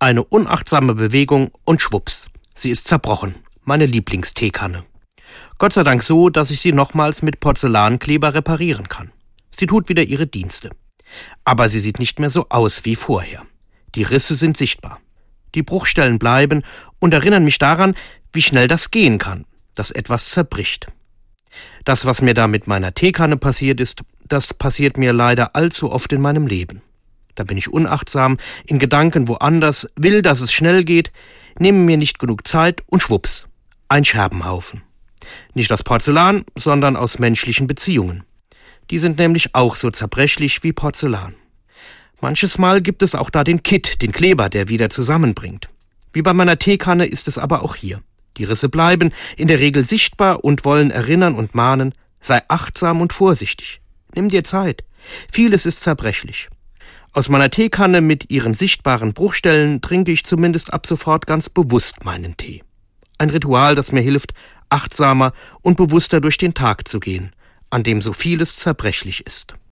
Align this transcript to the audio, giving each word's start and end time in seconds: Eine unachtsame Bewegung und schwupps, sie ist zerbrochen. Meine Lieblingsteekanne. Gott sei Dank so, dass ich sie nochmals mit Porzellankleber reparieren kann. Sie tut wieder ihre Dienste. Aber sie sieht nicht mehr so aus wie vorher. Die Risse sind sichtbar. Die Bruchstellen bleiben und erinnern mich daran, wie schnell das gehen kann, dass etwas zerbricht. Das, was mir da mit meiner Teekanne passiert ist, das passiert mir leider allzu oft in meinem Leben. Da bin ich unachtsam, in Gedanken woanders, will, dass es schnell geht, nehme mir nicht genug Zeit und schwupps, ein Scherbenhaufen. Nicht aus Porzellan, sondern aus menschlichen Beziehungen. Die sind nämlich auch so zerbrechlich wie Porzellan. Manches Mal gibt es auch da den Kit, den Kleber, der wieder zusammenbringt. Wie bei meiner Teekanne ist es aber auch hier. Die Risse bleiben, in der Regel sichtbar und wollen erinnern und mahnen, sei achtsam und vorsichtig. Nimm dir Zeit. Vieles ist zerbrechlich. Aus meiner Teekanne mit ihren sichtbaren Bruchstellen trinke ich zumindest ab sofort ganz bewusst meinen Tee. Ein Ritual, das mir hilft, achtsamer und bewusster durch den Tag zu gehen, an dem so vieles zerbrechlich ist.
Eine 0.00 0.22
unachtsame 0.22 0.94
Bewegung 0.94 1.50
und 1.64 1.82
schwupps, 1.82 2.30
sie 2.54 2.70
ist 2.70 2.86
zerbrochen. 2.86 3.34
Meine 3.64 3.84
Lieblingsteekanne. 3.84 4.84
Gott 5.58 5.72
sei 5.72 5.82
Dank 5.82 6.04
so, 6.04 6.30
dass 6.30 6.52
ich 6.52 6.60
sie 6.60 6.70
nochmals 6.70 7.20
mit 7.22 7.40
Porzellankleber 7.40 8.32
reparieren 8.32 8.88
kann. 8.88 9.10
Sie 9.50 9.66
tut 9.66 9.88
wieder 9.88 10.04
ihre 10.04 10.28
Dienste. 10.28 10.70
Aber 11.44 11.68
sie 11.68 11.80
sieht 11.80 11.98
nicht 11.98 12.20
mehr 12.20 12.30
so 12.30 12.46
aus 12.48 12.84
wie 12.84 12.94
vorher. 12.94 13.42
Die 13.96 14.04
Risse 14.04 14.36
sind 14.36 14.56
sichtbar. 14.56 15.00
Die 15.56 15.64
Bruchstellen 15.64 16.20
bleiben 16.20 16.62
und 17.00 17.12
erinnern 17.12 17.42
mich 17.42 17.58
daran, 17.58 17.96
wie 18.32 18.42
schnell 18.42 18.68
das 18.68 18.92
gehen 18.92 19.18
kann, 19.18 19.46
dass 19.74 19.90
etwas 19.90 20.28
zerbricht. 20.30 20.86
Das, 21.84 22.06
was 22.06 22.22
mir 22.22 22.34
da 22.34 22.46
mit 22.46 22.68
meiner 22.68 22.94
Teekanne 22.94 23.36
passiert 23.36 23.80
ist, 23.80 24.02
das 24.28 24.54
passiert 24.54 24.96
mir 24.96 25.12
leider 25.12 25.56
allzu 25.56 25.90
oft 25.90 26.12
in 26.12 26.20
meinem 26.20 26.46
Leben. 26.46 26.82
Da 27.38 27.44
bin 27.44 27.56
ich 27.56 27.72
unachtsam, 27.72 28.36
in 28.66 28.80
Gedanken 28.80 29.28
woanders, 29.28 29.88
will, 29.94 30.22
dass 30.22 30.40
es 30.40 30.52
schnell 30.52 30.82
geht, 30.82 31.12
nehme 31.60 31.78
mir 31.78 31.96
nicht 31.96 32.18
genug 32.18 32.48
Zeit 32.48 32.82
und 32.86 33.00
schwupps, 33.00 33.46
ein 33.88 34.04
Scherbenhaufen. 34.04 34.82
Nicht 35.54 35.70
aus 35.70 35.84
Porzellan, 35.84 36.44
sondern 36.56 36.96
aus 36.96 37.20
menschlichen 37.20 37.68
Beziehungen. 37.68 38.24
Die 38.90 38.98
sind 38.98 39.18
nämlich 39.18 39.54
auch 39.54 39.76
so 39.76 39.90
zerbrechlich 39.92 40.64
wie 40.64 40.72
Porzellan. 40.72 41.36
Manches 42.20 42.58
Mal 42.58 42.82
gibt 42.82 43.04
es 43.04 43.14
auch 43.14 43.30
da 43.30 43.44
den 43.44 43.62
Kit, 43.62 44.02
den 44.02 44.10
Kleber, 44.10 44.48
der 44.48 44.68
wieder 44.68 44.90
zusammenbringt. 44.90 45.68
Wie 46.12 46.22
bei 46.22 46.32
meiner 46.32 46.58
Teekanne 46.58 47.06
ist 47.06 47.28
es 47.28 47.38
aber 47.38 47.62
auch 47.62 47.76
hier. 47.76 48.00
Die 48.36 48.44
Risse 48.44 48.68
bleiben, 48.68 49.12
in 49.36 49.46
der 49.46 49.60
Regel 49.60 49.86
sichtbar 49.86 50.42
und 50.42 50.64
wollen 50.64 50.90
erinnern 50.90 51.36
und 51.36 51.54
mahnen, 51.54 51.92
sei 52.20 52.42
achtsam 52.48 53.00
und 53.00 53.12
vorsichtig. 53.12 53.80
Nimm 54.12 54.28
dir 54.28 54.42
Zeit. 54.42 54.82
Vieles 55.30 55.66
ist 55.66 55.82
zerbrechlich. 55.82 56.48
Aus 57.18 57.28
meiner 57.28 57.50
Teekanne 57.50 58.00
mit 58.00 58.30
ihren 58.30 58.54
sichtbaren 58.54 59.12
Bruchstellen 59.12 59.80
trinke 59.80 60.12
ich 60.12 60.24
zumindest 60.24 60.72
ab 60.72 60.86
sofort 60.86 61.26
ganz 61.26 61.48
bewusst 61.48 62.04
meinen 62.04 62.36
Tee. 62.36 62.62
Ein 63.18 63.30
Ritual, 63.30 63.74
das 63.74 63.90
mir 63.90 64.02
hilft, 64.02 64.34
achtsamer 64.68 65.32
und 65.60 65.76
bewusster 65.76 66.20
durch 66.20 66.38
den 66.38 66.54
Tag 66.54 66.86
zu 66.86 67.00
gehen, 67.00 67.32
an 67.70 67.82
dem 67.82 68.02
so 68.02 68.12
vieles 68.12 68.54
zerbrechlich 68.54 69.26
ist. 69.26 69.56